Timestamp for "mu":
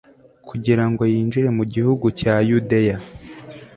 1.57-1.63